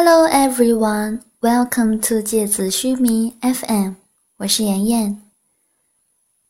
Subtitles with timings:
[0.00, 3.94] Hello everyone, welcome to 芥子须弥 FM，
[4.36, 5.20] 我是妍妍。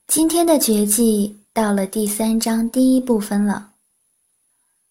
[0.07, 3.71] 今天的绝技到了第三章第一部分了。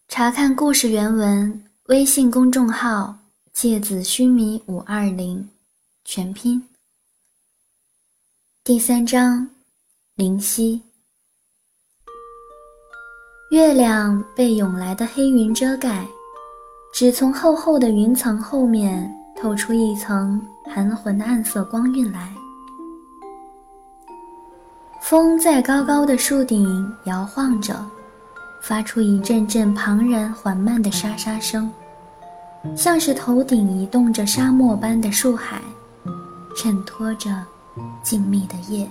[0.07, 3.19] 查看故事原文，微信公众号
[3.53, 5.47] “芥子须弥五二零”，
[6.03, 6.67] 全拼。
[8.63, 9.51] 第三章，
[10.15, 10.81] 灵犀。
[13.51, 16.07] 月亮被涌来的黑云遮盖。
[16.99, 22.27] 只从厚厚的云层后面透出一层含混的暗色光晕来。
[24.99, 27.75] 风在高高的树顶摇晃着，
[28.63, 31.71] 发出一阵阵庞然缓慢的沙沙声，
[32.75, 35.61] 像是头顶移动着沙漠般的树海，
[36.55, 37.29] 衬托着
[38.01, 38.89] 静谧的夜。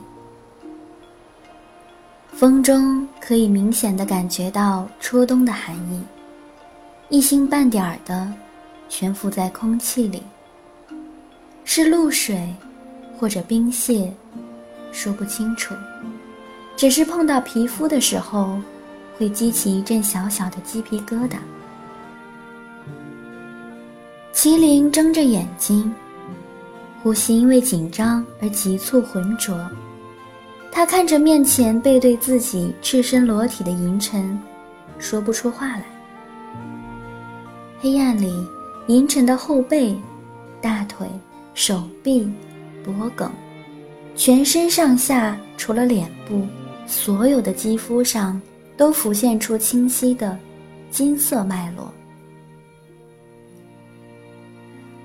[2.28, 6.00] 风中可以明显的感觉到初冬的寒意。
[7.08, 8.32] 一星半点儿的
[8.88, 10.20] 悬浮在空气里，
[11.64, 12.52] 是露水，
[13.16, 14.12] 或者冰屑，
[14.90, 15.72] 说不清楚。
[16.76, 18.60] 只是碰到皮肤的时候，
[19.16, 21.36] 会激起一阵小小的鸡皮疙瘩。
[24.34, 25.94] 麒麟睁着眼睛，
[27.04, 29.56] 呼吸因为紧张而急促浑浊。
[30.72, 34.38] 他看着面前背对自己、赤身裸体的银尘，
[34.98, 35.84] 说不出话来。
[37.78, 38.32] 黑暗里，
[38.86, 39.94] 银尘的后背、
[40.60, 41.06] 大腿、
[41.54, 42.26] 手臂、
[42.82, 43.28] 脖颈，
[44.14, 46.46] 全身上下除了脸部，
[46.86, 48.40] 所有的肌肤上
[48.76, 50.38] 都浮现出清晰的
[50.90, 51.92] 金色脉络。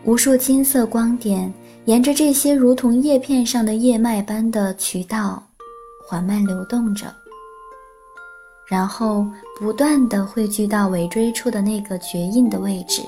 [0.03, 1.53] 无数金色光点
[1.85, 5.43] 沿着这些如同叶片上的叶脉般的渠道，
[6.07, 7.20] 缓慢流动着。
[8.71, 9.27] 然后
[9.59, 13.01] 不断的汇聚到尾椎处的那个绝印的位置，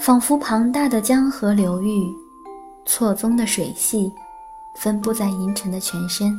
[0.00, 2.12] 仿佛庞大的江河流域，
[2.84, 4.12] 错综的水系，
[4.74, 6.36] 分布在银尘的全身。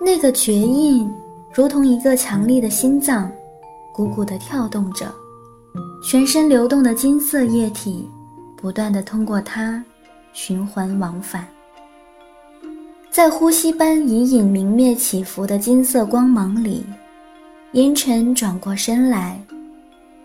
[0.00, 1.06] 那个绝印
[1.52, 3.30] 如同一个强力的心脏，
[3.92, 5.14] 鼓鼓的跳动着，
[6.02, 8.08] 全身流动的金色液体，
[8.56, 9.84] 不断的通过它，
[10.32, 11.46] 循环往返。
[13.10, 16.84] 在呼吸般隐隐明灭起伏的金色光芒里，
[17.72, 19.40] 银尘转过身来，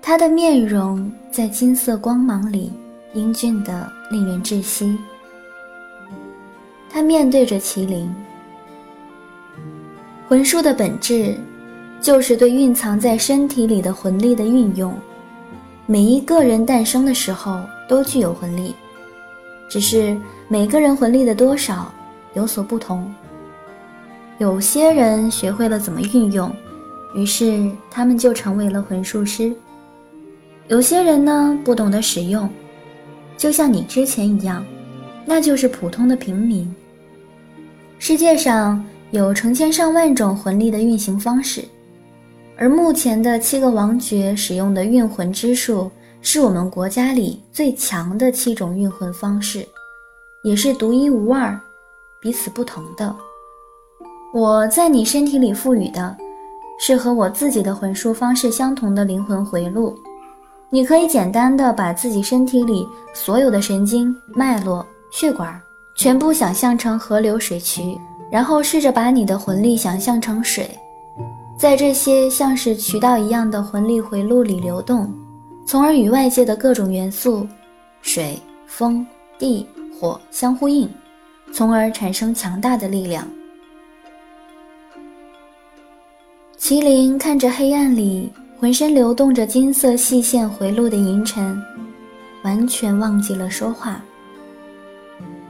[0.01, 2.71] 他的面容在金色光芒里
[3.13, 4.95] 英俊的令人窒息。
[6.89, 8.13] 他面对着麒麟，
[10.27, 11.35] 魂术的本质
[11.99, 14.93] 就是对蕴藏在身体里的魂力的运用。
[15.85, 18.75] 每一个人诞生的时候都具有魂力，
[19.67, 20.15] 只是
[20.47, 21.91] 每个人魂力的多少。
[22.33, 23.13] 有所不同。
[24.39, 26.51] 有些人学会了怎么运用，
[27.15, 29.53] 于是他们就成为了魂术师；
[30.67, 32.49] 有些人呢不懂得使用，
[33.37, 34.65] 就像你之前一样，
[35.25, 36.73] 那就是普通的平民。
[37.99, 41.63] 世界上有成千上万种魂力的运行方式，
[42.57, 45.89] 而目前的七个王爵使用的运魂之术，
[46.21, 49.65] 是我们国家里最强的七种运魂方式，
[50.43, 51.57] 也是独一无二。
[52.23, 53.13] 彼此不同的，
[54.33, 56.15] 我在你身体里赋予的，
[56.79, 59.93] 是和我自己的魂术方式相同的灵魂回路。
[60.69, 65.61] 你可以简单的把自己身体里所有的神经脉络、血管
[65.97, 67.99] 全部想象成河流水渠，
[68.31, 70.79] 然后试着把你的魂力想象成水，
[71.57, 75.13] 在这些像是渠道一样的魂力回路里流动，
[75.67, 77.45] 从而与外界的各种元素——
[78.01, 79.05] 水、风、
[79.37, 79.67] 地、
[79.99, 80.89] 火相呼应。
[81.53, 83.25] 从而产生强大的力量。
[86.57, 91.61] 麒麟看着黑暗里浑身流动着金色细线回路的银尘，
[92.43, 94.01] 完全忘记了说话。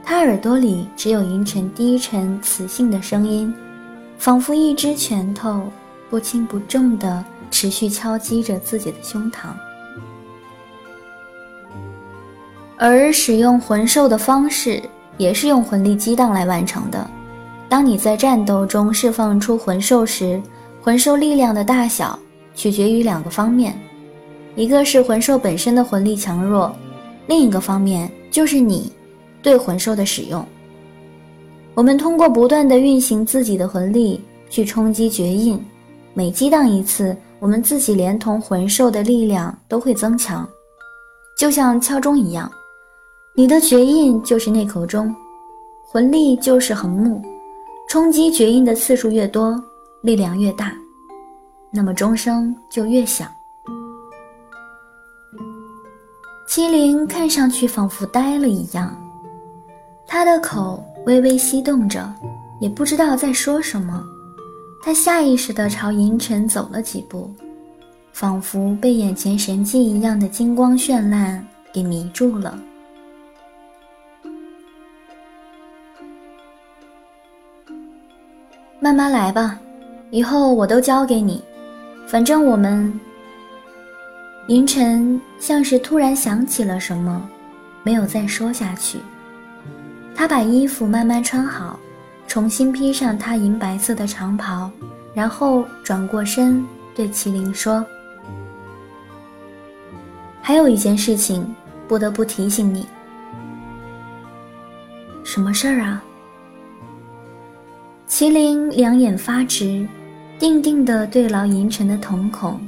[0.04, 3.54] 他耳朵里只有银尘低沉磁性的声音，
[4.18, 5.72] 仿佛一只拳头
[6.10, 9.46] 不轻不重地持续敲击着自己的胸膛。
[12.76, 14.82] 而使用魂兽的方式。
[15.16, 17.08] 也是用魂力激荡来完成的。
[17.68, 20.40] 当你在战斗中释放出魂兽时，
[20.82, 22.18] 魂兽力量的大小
[22.54, 23.74] 取决于两个方面，
[24.54, 26.74] 一个是魂兽本身的魂力强弱，
[27.26, 28.92] 另一个方面就是你
[29.42, 30.44] 对魂兽的使用。
[31.74, 35.60] 我们通过不断的运行自己的魂力去冲击绝印，
[36.12, 40.48] 每激荡一次，我们自己连同魂兽的力量都会增强，
[41.36, 42.48] 就像敲钟一样。
[43.36, 45.12] 你的绝印就是那口钟，
[45.84, 47.20] 魂力就是横木，
[47.88, 49.60] 冲击绝印的次数越多，
[50.02, 50.72] 力量越大，
[51.72, 53.28] 那么钟声就越响。
[56.48, 58.96] 麒麟看上去仿佛呆了一样，
[60.06, 62.08] 他的口微微翕动着，
[62.60, 64.00] 也不知道在说什么。
[64.80, 67.28] 他下意识地朝银尘走了几步，
[68.12, 72.56] 仿佛被眼前神迹一样的金光绚烂给迷住了。
[78.84, 79.58] 慢慢来吧，
[80.10, 81.42] 以后我都交给你。
[82.06, 83.00] 反正我们……
[84.48, 87.26] 银尘像是突然想起了什么，
[87.82, 88.98] 没有再说下去。
[90.14, 91.80] 他把衣服慢慢穿好。
[92.26, 94.70] 重新披上他银白色的长袍，
[95.14, 96.62] 然后转过身
[96.94, 97.82] 对麒麟说
[100.42, 101.54] ：“还有一件事情
[101.88, 102.86] 不得不提醒你。
[105.22, 106.04] 什么事儿啊？”
[108.14, 109.84] 麒麟两眼发直，
[110.38, 112.60] 定定地对牢银尘的瞳孔，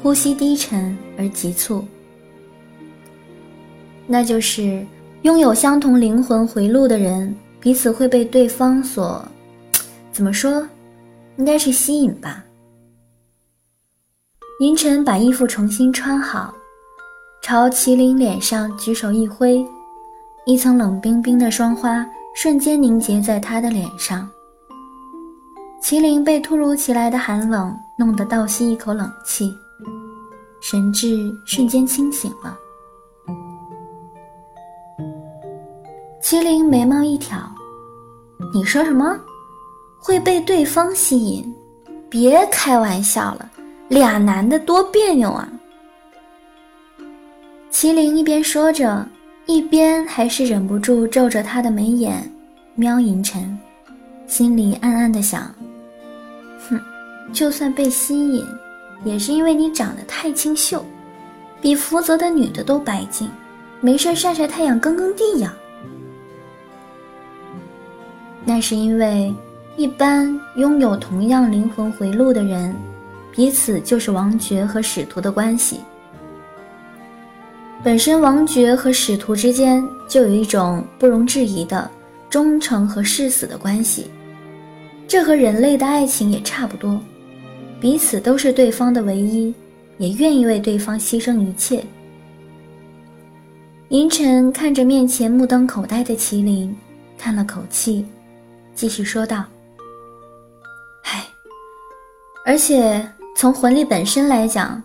[0.00, 1.84] 呼吸低沉而急促。
[4.06, 4.86] 那就是
[5.22, 7.34] 拥有相同灵魂回路的人。
[7.58, 9.26] 彼此会被对方所，
[10.12, 10.64] 怎么说？
[11.38, 12.44] 应该是吸引吧。
[14.60, 16.54] 银尘把衣服重新穿好，
[17.42, 19.66] 朝麒麟脸上举手一挥，
[20.46, 22.06] 一层冷冰冰的霜花
[22.36, 24.30] 瞬间凝结在他的脸上。
[25.84, 29.54] 麒麟被突如其来的寒冷弄得倒吸一口冷气，
[30.58, 32.58] 神智瞬间清醒了。
[36.22, 37.38] 麒麟眉毛一挑。
[38.54, 39.14] 你说什么？
[39.98, 41.54] 会被对方吸引？
[42.08, 43.50] 别开玩笑了，
[43.88, 45.46] 俩男的多别扭啊！
[47.70, 49.06] 麒麟一边说着，
[49.44, 52.26] 一边还是忍不住皱着他的眉眼，
[52.74, 53.58] 瞄银尘，
[54.26, 55.54] 心里暗暗的想：
[57.32, 58.46] 就算被吸引，
[59.04, 60.84] 也是因为你长得太清秀，
[61.60, 63.28] 比福泽的女的都白净，
[63.80, 65.54] 没事晒晒太阳，耕耕地呀。
[68.44, 69.34] 那是因为，
[69.76, 72.74] 一般拥有同样灵魂回路的人，
[73.32, 75.80] 彼此就是王爵和使徒的关系。
[77.82, 81.90] 本身王爵和使徒之间就有一种不容置疑的
[82.30, 84.10] 忠诚和誓死的关系，
[85.08, 86.98] 这和人类的爱情也差不多，
[87.84, 89.52] 彼此都是对方的唯一，
[89.98, 91.84] 也愿意为对方牺牲一切。
[93.90, 96.74] 银尘看着面前目瞪口呆的麒麟，
[97.18, 98.06] 叹了口气。
[98.74, 99.44] 继续说道
[101.04, 101.26] ：“唉，
[102.46, 104.82] 而且从魂力本身来讲，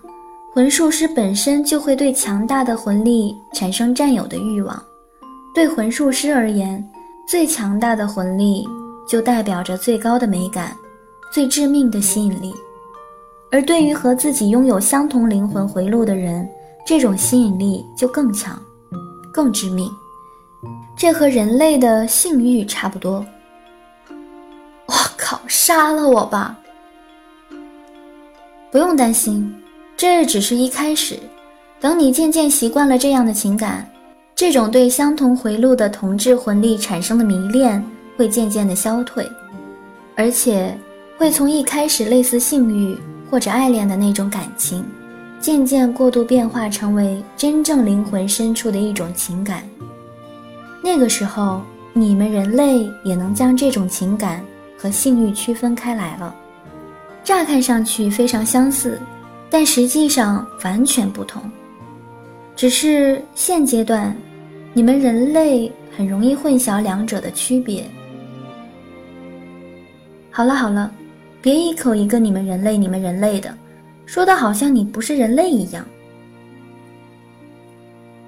[0.54, 4.78] 魂术师本身就会对强大的魂力产生占有的欲望。
[5.56, 6.86] 对魂术师而言，
[7.30, 8.68] 最强大的魂力
[9.08, 10.76] 就代表着最高的美感，
[11.32, 12.54] 最致命的吸引力。
[13.52, 16.48] 而对于和自己拥有相同灵魂回路的人，
[16.86, 18.60] 这种吸引力就更强，
[19.32, 19.90] 更致命。
[20.96, 23.26] 这和人类的性欲差不多。”
[24.86, 25.40] 我靠！
[25.48, 26.58] 杀了我吧！
[28.72, 29.56] 不用担心，
[29.96, 31.20] 这只是一开始。
[31.80, 33.88] 等你渐渐习惯了这样的情感，
[34.36, 37.84] 这种对相同回路的同质魂力产生的迷恋
[38.18, 39.28] 会渐渐的消退，
[40.16, 40.76] 而且
[41.18, 42.98] 会从一开始类似性欲
[43.30, 44.84] 或者爱恋的那种感情，
[45.40, 49.64] 渐渐过度变化成为真正灵魂深处的一种情感。
[50.82, 51.62] 那个时候，
[51.94, 54.44] 你们人类也能将这种情感。
[54.82, 56.34] 和性欲区分开来了，
[57.22, 58.98] 乍看上去非常相似，
[59.50, 61.42] 但实际上完全不同。
[62.56, 64.16] 只是现阶段，
[64.72, 67.84] 你们人类很容易混淆两者的区别。
[70.32, 70.90] 好了好了，
[71.42, 73.56] 别一口一个你们人类你们人类的，
[74.06, 75.86] 说的好像你不是人类一样。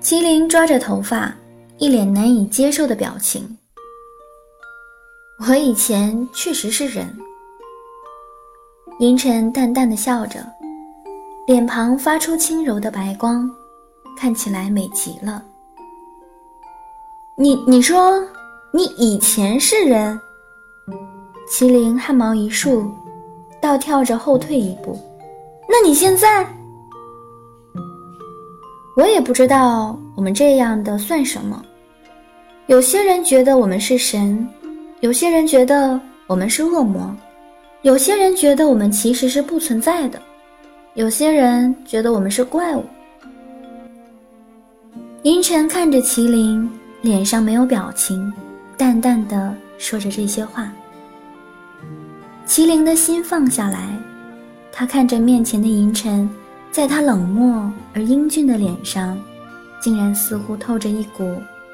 [0.02, 1.34] 麒麟抓着头发，
[1.78, 3.58] 一脸难以接受的表情。
[5.48, 7.06] 我以前确实是人。
[9.00, 10.40] 银尘淡淡的笑着，
[11.48, 13.50] 脸庞发出轻柔的白光，
[14.16, 15.44] 看起来美极了。
[17.36, 18.24] 你你说
[18.72, 20.20] 你以前是人？
[21.50, 22.90] 麒麟汗毛一竖，
[23.62, 25.00] 倒跳着后退一步。
[25.70, 26.46] 那你现在？
[28.98, 31.64] 我也不知道我们这样的算什么。
[32.68, 34.48] 有些人觉得我们是神。
[35.00, 37.10] 有些人觉得我们是恶魔，
[37.82, 40.22] 有些人觉得我们其实是不存在的，
[40.94, 42.84] 有些人觉得我们是怪物。
[45.24, 46.70] 银尘看着麒麟，
[47.02, 48.32] 脸上没有表情，
[48.78, 50.72] 淡淡的说着这些话。
[52.52, 53.98] 麒麟的心放下来，
[54.74, 56.30] 他看着面前的银尘，
[56.70, 59.18] 在他冷漠而英俊的脸上，
[59.82, 61.24] 竟然似乎透着一股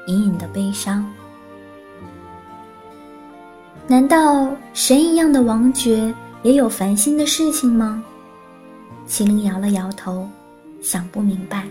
[0.06, 1.04] 隐隐的悲伤。
[3.88, 8.00] 难道神一样的王爵也有烦心的事情吗？
[9.08, 10.28] 麒麟摇了摇头，
[10.80, 11.64] 想不明白。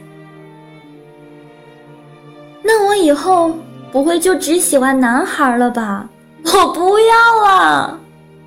[2.61, 3.57] 那我以后
[3.89, 6.09] 不会就只喜欢男孩了吧？
[6.43, 7.97] 我不要啊！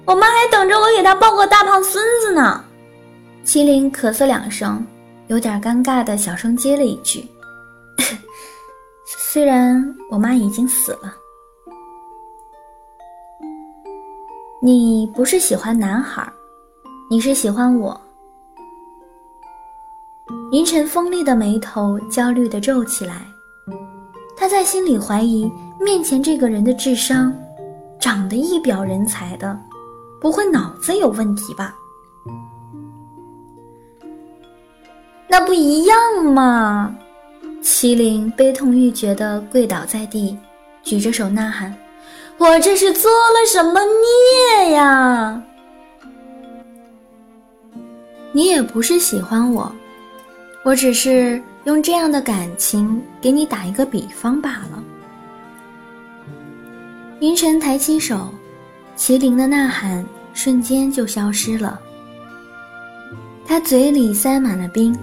[0.05, 2.65] 我妈还等着我给她抱个大胖孙子呢。
[3.45, 4.85] 麒麟咳嗽两声，
[5.29, 7.25] 有点尴尬的小声接了一句
[9.07, 11.15] ：“虽然我妈已经死了。”
[14.63, 16.31] 你不是喜欢男孩，
[17.11, 17.99] 你是喜欢我。
[20.53, 23.27] 云晨锋利的眉头焦虑的皱起来，
[24.37, 27.33] 他在心里怀疑面前这个人的智商，
[27.99, 29.59] 长得一表人才的，
[30.21, 31.75] 不会脑子有问题吧？
[35.27, 36.95] 那不一样吗？
[37.63, 40.37] 麒麟悲痛欲绝的跪倒在地，
[40.83, 41.75] 举着手呐喊。
[42.37, 43.81] 我这是做了什么
[44.57, 45.43] 孽呀？
[48.33, 49.71] 你也不是喜欢我，
[50.65, 54.83] 我只是用这样的感情给你打一个比方罢了。
[57.21, 58.29] 云晨抬起手，
[59.01, 60.05] 麒麟的呐喊
[60.35, 61.81] 瞬间就消失了。
[63.47, 64.95] 他嘴里塞满了冰，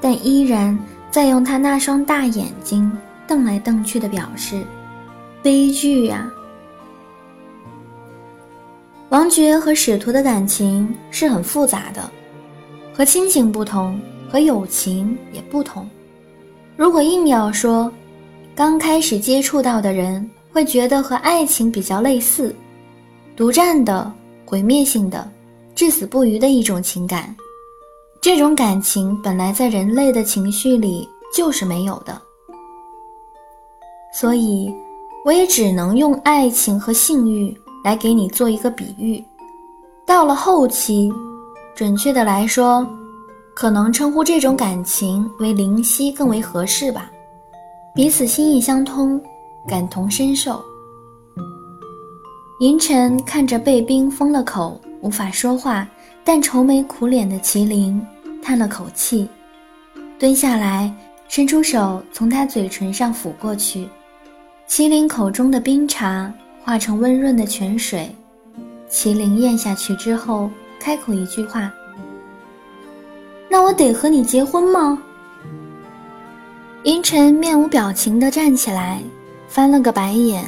[0.00, 0.76] 但依然
[1.08, 2.90] 在用他那双大眼睛
[3.24, 4.64] 瞪来瞪去的表示：
[5.40, 6.28] 悲剧呀！
[9.10, 12.10] 王爵和使徒的感情是很复杂的，
[12.92, 15.88] 和亲情不同，和友情也不同。
[16.76, 17.90] 如果硬要说，
[18.52, 22.52] 刚开始接触到的人会觉得和爱情比较类似，
[23.36, 24.12] 独占的、
[24.44, 25.30] 毁灭性的、
[25.74, 27.34] 至死不渝的一种情感。
[28.20, 32.20] 这种感情本来在人类的情绪里就是没有的，
[34.14, 34.72] 所以
[35.24, 37.56] 我也只能用爱情和性欲。
[37.84, 39.20] 来给你做一个比喻，
[40.06, 41.12] 到了后期，
[41.74, 42.86] 准确的来说，
[43.56, 47.10] 可能称呼这种感情为灵犀更为合适吧。
[47.92, 49.20] 彼此心意相通，
[49.66, 50.62] 感同身受。
[52.62, 55.84] 银尘看着被冰封了口、无法说话
[56.22, 58.00] 但愁眉苦脸的麒麟，
[58.40, 59.28] 叹了口气，
[60.16, 60.88] 蹲下来，
[61.26, 63.88] 伸出手从他嘴唇上抚过去。
[64.68, 66.32] 麒麟口中的冰茶。
[66.62, 68.08] 化成温润的泉水，
[68.88, 71.68] 麒麟咽下去之后，开口一句话
[73.50, 74.96] ：“那我得和你结婚吗？”
[76.84, 79.02] 银尘面无表情地站起来，
[79.48, 80.44] 翻了个白眼，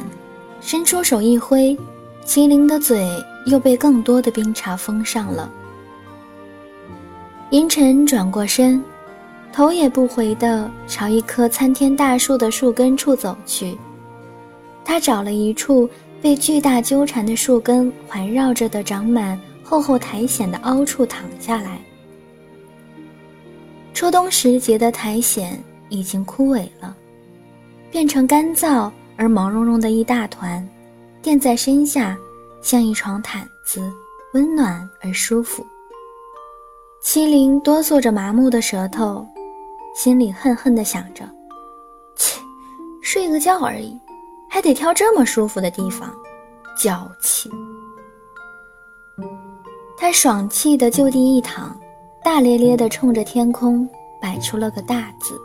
[0.61, 1.77] 伸出手一挥，
[2.25, 3.07] 麒麟的嘴
[3.45, 5.49] 又被更多的冰茶封上了。
[7.51, 8.83] 银尘转过身，
[9.53, 13.77] 头也不回地朝一棵参天大树的树根处走去，
[14.83, 15.89] 他找了一处。
[16.21, 21.79] 被巨大纠缠的树根环绕着的长满厚厚苔藓的凹处躺下来。
[23.93, 25.55] 初冬时节的苔藓
[25.87, 26.97] 已经枯萎了，
[27.91, 30.67] 变成干燥而毛茸茸的一大团，
[31.25, 32.15] 垫在身下，
[32.61, 33.91] 像一床毯子，
[34.33, 35.65] 温暖而舒服。
[37.01, 39.27] 麒麟哆嗦着麻木的舌头，
[39.95, 41.27] 心里恨恨地想着：
[42.15, 42.39] 切，
[43.01, 43.99] 睡个觉而已。
[44.47, 46.15] 还得挑这么舒服的地方，
[46.77, 47.49] 娇气。
[49.97, 51.75] 他爽气的就地一躺，
[52.23, 53.89] 大咧咧的冲着天空
[54.21, 55.41] 摆出了个大字。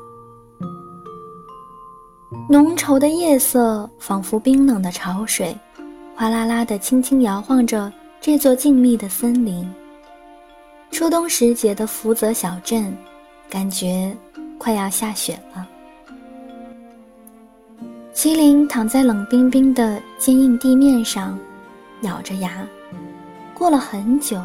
[2.50, 5.56] 浓稠的夜色仿佛冰冷的潮水，
[6.20, 9.66] 哗啦啦的轻轻摇晃着这座静谧的森林。
[10.90, 12.94] 初冬时节的福泽小镇，
[13.48, 14.14] 感觉
[14.58, 15.66] 快要下雪了。
[18.12, 21.38] 麒麟躺在冷冰冰的坚硬地面上，
[22.02, 22.66] 咬着牙。
[23.54, 24.38] 过了很久，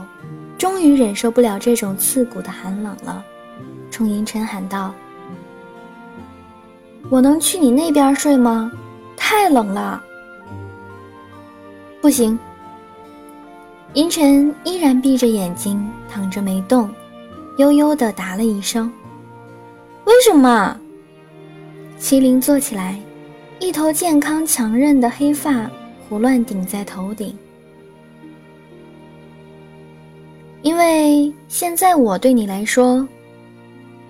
[0.57, 3.21] 终于忍受不了这种刺骨的寒冷了，
[3.91, 4.93] 冲银尘喊道
[7.11, 8.71] ：“我能去你那边睡吗？
[9.17, 10.01] 太冷了。”
[12.05, 12.37] 不行。
[13.95, 16.87] 银尘依然闭着眼睛躺着没动，
[17.57, 18.93] 悠悠的答了一声
[20.05, 20.79] ：“为什么？”
[21.99, 23.01] 麒麟坐起来。
[23.57, 25.67] 一头健康强韧的黑发
[26.07, 27.35] 胡乱顶在头顶，
[30.61, 33.07] 因为现在我对你来说，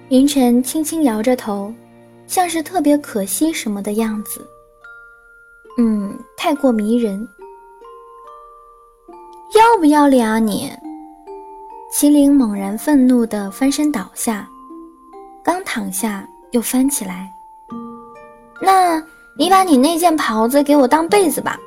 [0.09, 1.73] 云晨轻轻摇着头，
[2.27, 4.45] 像是特别可惜什么的样子。
[5.77, 7.25] 嗯，太过迷人。
[9.75, 10.71] 要不要脸啊你？
[11.91, 14.47] 麒麟猛然愤怒的翻身倒下，
[15.43, 17.29] 刚躺下又翻起来，
[18.61, 19.03] 那
[19.37, 21.59] 你把你那件袍子给我当被子吧。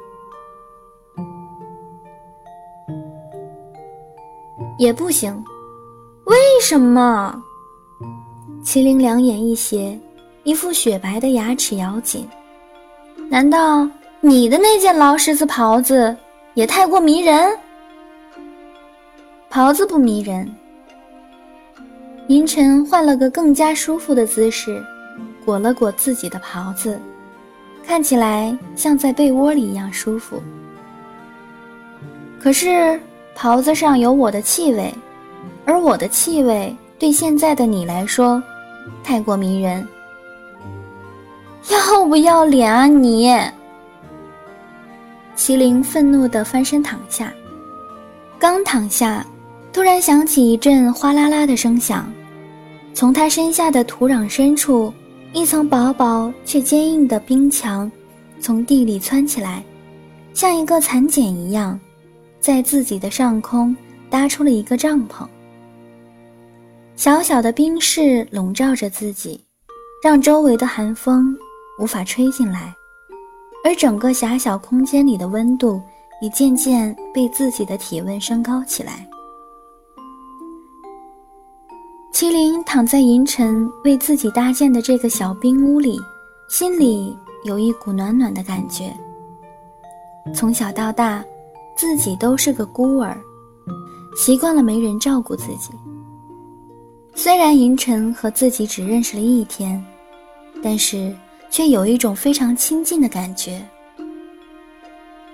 [4.79, 5.45] 也不行，
[6.25, 7.39] 为什么？
[8.65, 10.01] 麒麟两眼一斜，
[10.45, 12.27] 一副雪白的牙齿咬紧。
[13.29, 13.87] 难道
[14.23, 16.17] 你的那件劳什子袍子
[16.55, 17.55] 也太过迷人？
[19.51, 20.49] 袍子不迷人。
[22.29, 24.85] 银尘换了个更加舒服的姿势，
[25.45, 27.01] 裹了裹自己的袍子，
[27.87, 30.43] 看起来像在被窝里一样舒服。
[32.39, 33.01] 可是
[33.35, 34.93] 袍子上有我的气味，
[35.65, 38.43] 而我的气味对现在的你来说，
[39.03, 39.87] 太过迷人。
[41.71, 43.29] 要不要脸啊你！
[45.37, 47.33] 麒麟愤怒地翻身躺下，
[48.39, 49.25] 刚躺下，
[49.79, 52.13] 突然响起一阵哗啦啦的声响，
[52.93, 54.93] 从他身下的土壤深处，
[55.33, 57.89] 一层薄薄却坚硬的冰墙
[58.41, 59.63] 从地里窜起来，
[60.35, 61.79] 像一个蚕茧一样，
[62.41, 63.75] 在自己的上空
[64.11, 65.25] 搭出了一个帐篷。
[66.97, 69.41] 小小的冰室笼罩着自己，
[70.03, 71.39] 让周围的寒风
[71.81, 72.75] 无法吹进来。
[73.65, 75.81] 而整个狭小空间里的温度
[76.21, 79.09] 已渐渐被自己的体温升高起来。
[82.13, 85.99] 麒麟躺在银尘为自己搭建的这个小冰屋里，
[86.49, 88.93] 心里有一股暖暖的感觉。
[90.35, 91.25] 从小到大，
[91.77, 93.17] 自己都是个孤儿，
[94.17, 95.71] 习惯了没人照顾自己。
[97.15, 99.85] 虽然银尘和自己只认识了一天，
[100.63, 101.15] 但是。
[101.51, 103.67] 却有一种非常亲近的感觉。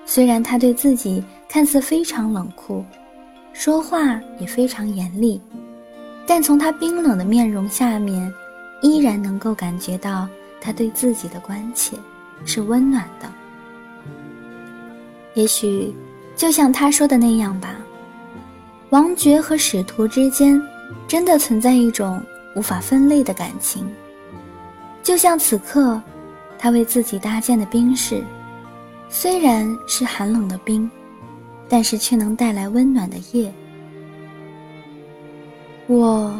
[0.07, 2.85] 虽然他对自己看似非常冷酷，
[3.53, 5.41] 说话也非常严厉，
[6.27, 8.33] 但从他冰冷的面容下面，
[8.81, 10.27] 依然能够感觉到
[10.61, 11.97] 他对自己的关切，
[12.45, 13.31] 是温暖的。
[15.35, 15.95] 也许，
[16.37, 17.77] 就像他说的那样吧，
[18.91, 20.61] 王爵和使徒之间，
[21.07, 22.23] 真的存在一种
[22.55, 23.87] 无法分类的感情。
[25.03, 26.01] 就像此刻，
[26.59, 28.25] 他为自己搭建的冰室，
[29.11, 30.91] 虽然是寒冷的冰，
[31.69, 33.53] 但是却能带来温暖的夜。
[35.88, 36.34] 我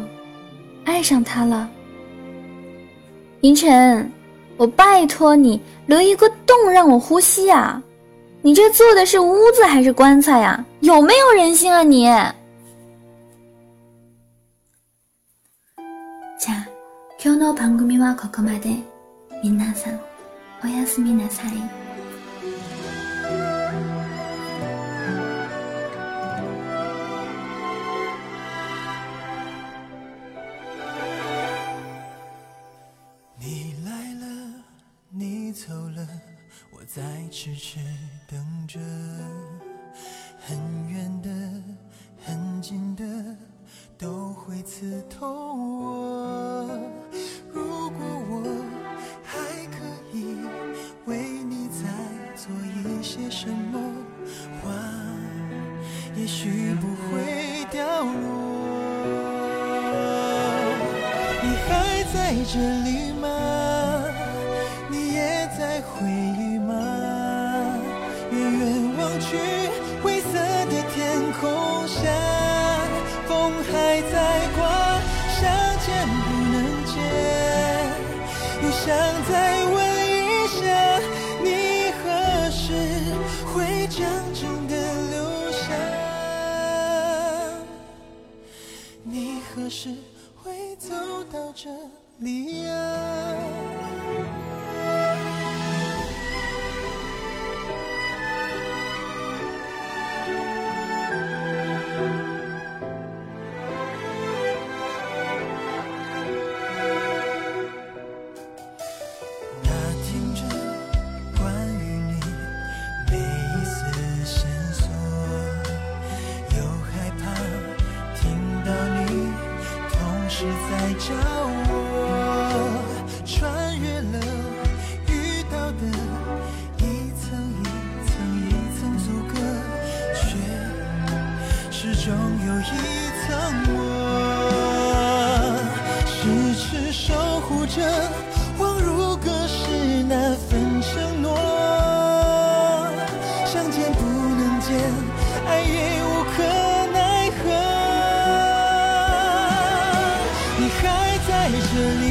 [0.84, 1.68] 爱上他了，
[3.40, 4.10] 银尘，
[4.56, 7.82] 我拜托你留一个洞让我呼吸啊！
[8.42, 10.64] 你这做的是屋子还是棺材呀？
[10.80, 12.06] 有没有人性啊你？
[17.22, 18.82] 今日の番組はここまで。
[19.44, 20.00] 皆さん、
[20.64, 21.83] おやすみなさい。
[37.29, 37.79] 痴痴
[38.27, 38.79] 等着。
[40.47, 40.57] 很
[40.89, 41.29] 远的，
[42.23, 43.03] 很近的，
[43.97, 45.25] 都会刺痛
[73.95, 74.17] 还在
[74.57, 74.67] 刮，
[75.39, 75.47] 想
[75.79, 76.93] 见不能见，
[78.61, 78.83] 又想
[79.23, 79.54] 再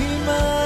[0.05, 0.63] 你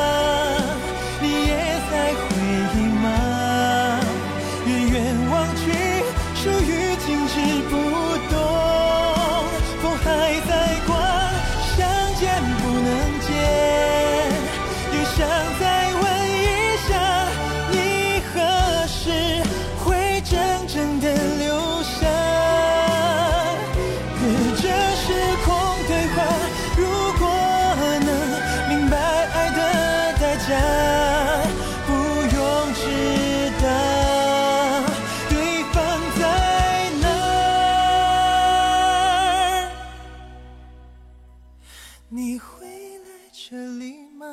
[42.10, 44.26] 你会来这里吗？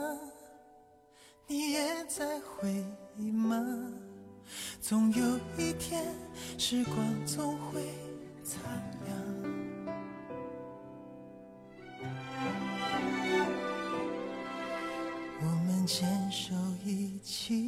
[1.46, 2.86] 你也在回
[3.18, 3.58] 忆吗？
[4.80, 6.06] 总有一天，
[6.58, 7.84] 时光总会
[8.46, 8.62] 擦
[9.04, 9.14] 亮。
[15.42, 17.65] 我们牵手一起。